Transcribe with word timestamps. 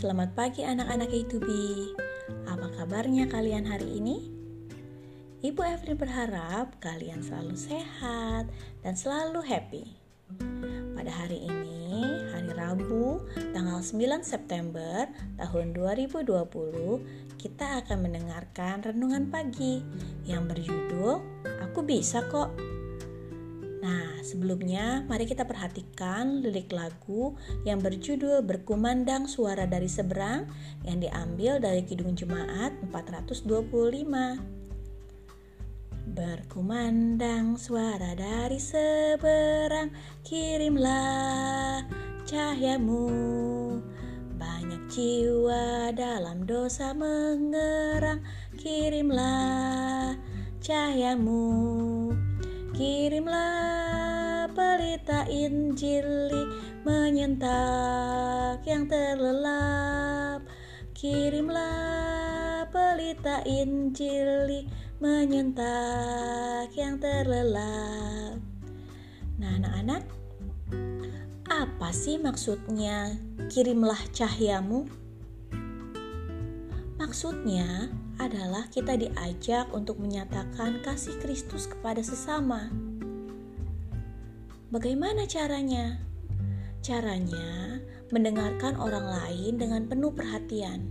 Selamat 0.00 0.32
pagi 0.32 0.64
anak-anak 0.64 1.12
Itubi. 1.12 1.92
Apa 2.48 2.72
kabarnya 2.72 3.28
kalian 3.28 3.68
hari 3.68 4.00
ini? 4.00 4.32
Ibu 5.44 5.60
Evelyn 5.60 6.00
berharap 6.00 6.80
kalian 6.80 7.20
selalu 7.20 7.52
sehat 7.52 8.48
dan 8.80 8.96
selalu 8.96 9.44
happy. 9.44 9.84
Pada 10.96 11.12
hari 11.12 11.44
ini, 11.44 12.00
hari 12.32 12.48
Rabu, 12.48 13.28
tanggal 13.52 13.84
9 13.84 14.24
September 14.24 15.04
tahun 15.36 15.76
2020, 15.76 16.24
kita 17.36 17.84
akan 17.84 18.00
mendengarkan 18.00 18.80
renungan 18.80 19.28
pagi 19.28 19.84
yang 20.24 20.48
berjudul 20.48 21.20
Aku 21.68 21.84
Bisa 21.84 22.24
Kok. 22.24 22.69
Nah, 23.80 24.20
sebelumnya 24.20 25.08
mari 25.08 25.24
kita 25.24 25.48
perhatikan 25.48 26.44
lirik 26.44 26.68
lagu 26.68 27.32
yang 27.64 27.80
berjudul 27.80 28.44
Berkumandang 28.44 29.24
Suara 29.24 29.64
dari 29.64 29.88
Seberang 29.88 30.44
yang 30.84 31.00
diambil 31.00 31.64
dari 31.64 31.80
Kidung 31.88 32.12
Jemaat 32.12 32.76
425. 32.92 34.60
Berkumandang 36.10 37.54
suara 37.54 38.18
dari 38.18 38.58
seberang, 38.58 39.94
kirimlah 40.26 41.86
cahayamu. 42.26 43.06
Banyak 44.34 44.90
jiwa 44.90 45.94
dalam 45.94 46.50
dosa 46.50 46.90
mengerang, 46.98 48.26
kirimlah 48.58 50.18
cahayamu. 50.58 51.46
Kirimlah 52.80 54.48
pelita 54.56 55.28
Injili 55.28 56.48
menyentak 56.80 58.64
yang 58.64 58.88
terlelap. 58.88 60.40
Kirimlah 60.96 62.64
pelita 62.72 63.44
Injili 63.44 64.64
menyentak 64.96 66.72
yang 66.72 66.96
terlelap. 66.96 68.40
Nah, 69.36 69.60
anak-anak, 69.60 70.08
apa 71.52 71.88
sih 71.92 72.16
maksudnya 72.16 73.12
kirimlah 73.52 74.00
cahayamu? 74.16 74.88
Maksudnya, 77.10 77.90
adalah 78.22 78.70
kita 78.70 78.94
diajak 78.94 79.66
untuk 79.74 79.98
menyatakan 79.98 80.78
kasih 80.78 81.18
Kristus 81.18 81.66
kepada 81.66 81.98
sesama. 82.06 82.70
Bagaimana 84.70 85.26
caranya? 85.26 85.98
Caranya 86.78 87.82
mendengarkan 88.14 88.78
orang 88.78 89.10
lain 89.10 89.58
dengan 89.58 89.90
penuh 89.90 90.14
perhatian. 90.14 90.86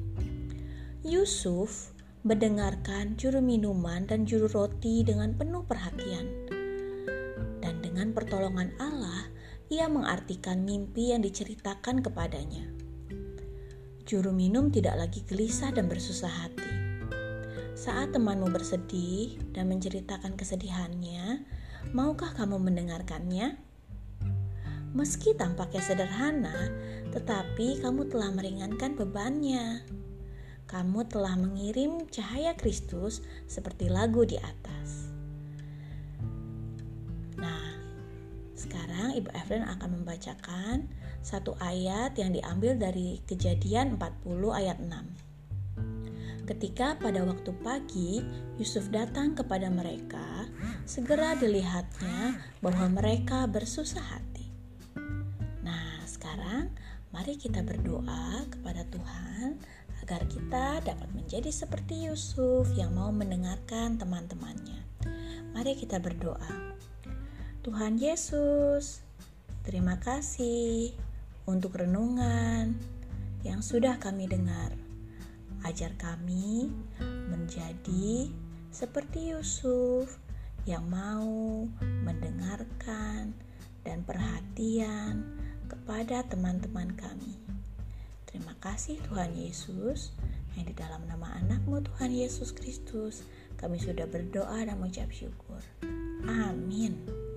Yusuf 1.07 1.95
mendengarkan 2.27 3.15
juru 3.15 3.39
minuman 3.39 4.03
dan 4.03 4.27
juru 4.27 4.51
roti 4.51 5.07
dengan 5.07 5.31
penuh 5.39 5.63
perhatian. 5.63 6.27
Dan 7.63 7.79
dengan 7.79 8.11
pertolongan 8.11 8.75
Allah, 8.75 9.23
ia 9.71 9.87
mengartikan 9.87 10.67
mimpi 10.67 11.15
yang 11.15 11.23
diceritakan 11.23 12.03
kepadanya. 12.03 12.78
Juru 14.09 14.33
minum 14.33 14.73
tidak 14.73 14.97
lagi 14.97 15.21
gelisah 15.29 15.69
dan 15.69 15.85
bersusah 15.85 16.33
hati 16.33 16.79
saat 17.79 18.11
temanmu 18.11 18.51
bersedih 18.51 19.39
dan 19.55 19.71
menceritakan 19.71 20.35
kesedihannya, 20.35 21.47
maukah 21.95 22.35
kamu 22.35 22.59
mendengarkannya? 22.59 23.55
Meski 24.91 25.31
tampaknya 25.31 25.79
sederhana, 25.79 26.75
tetapi 27.15 27.79
kamu 27.79 28.11
telah 28.11 28.35
meringankan 28.35 28.99
bebannya. 28.99 29.87
Kamu 30.67 31.07
telah 31.07 31.39
mengirim 31.39 32.03
cahaya 32.11 32.51
Kristus 32.59 33.23
seperti 33.47 33.87
lagu 33.87 34.27
di 34.27 34.35
atas. 34.35 34.98
Ibu 39.19 39.29
Evelyn 39.35 39.67
akan 39.67 39.89
membacakan 40.01 40.87
satu 41.19 41.59
ayat 41.59 42.15
yang 42.15 42.31
diambil 42.31 42.79
dari 42.79 43.19
Kejadian 43.27 43.99
40 43.99 44.23
ayat 44.55 44.79
6. 44.79 46.47
Ketika 46.49 46.97
pada 46.97 47.21
waktu 47.21 47.53
pagi 47.61 48.25
Yusuf 48.57 48.89
datang 48.89 49.37
kepada 49.37 49.69
mereka, 49.69 50.49
segera 50.81 51.37
dilihatnya 51.37 52.41
bahwa 52.63 52.89
mereka 52.89 53.45
bersusah 53.45 54.01
hati. 54.01 54.49
Nah, 55.61 56.01
sekarang 56.09 56.73
mari 57.13 57.37
kita 57.37 57.61
berdoa 57.61 58.49
kepada 58.49 58.81
Tuhan 58.89 59.61
agar 60.01 60.25
kita 60.25 60.81
dapat 60.81 61.09
menjadi 61.13 61.53
seperti 61.53 62.09
Yusuf 62.09 62.65
yang 62.73 62.97
mau 62.97 63.13
mendengarkan 63.13 64.01
teman-temannya. 64.01 64.81
Mari 65.53 65.77
kita 65.77 66.01
berdoa. 66.01 66.73
Tuhan 67.61 68.01
Yesus, 68.01 69.05
terima 69.63 69.99
kasih 69.99 70.93
untuk 71.49 71.79
renungan 71.81 72.77
yang 73.43 73.63
sudah 73.63 73.97
kami 73.97 74.27
dengar. 74.27 74.75
Ajar 75.67 75.91
kami 75.99 76.71
menjadi 77.27 78.31
seperti 78.71 79.35
Yusuf 79.35 80.15
yang 80.63 80.87
mau 80.87 81.65
mendengarkan 82.05 83.33
dan 83.83 84.05
perhatian 84.05 85.25
kepada 85.67 86.23
teman-teman 86.27 86.93
kami. 86.95 87.35
Terima 88.29 88.53
kasih 88.61 89.01
Tuhan 89.09 89.33
Yesus 89.33 90.13
yang 90.53 90.69
di 90.69 90.75
dalam 90.77 91.01
nama 91.09 91.33
anakmu 91.41 91.81
Tuhan 91.81 92.13
Yesus 92.13 92.53
Kristus 92.53 93.25
kami 93.57 93.81
sudah 93.81 94.05
berdoa 94.05 94.63
dan 94.63 94.79
mengucap 94.79 95.09
syukur. 95.11 95.59
Amin. 96.29 97.28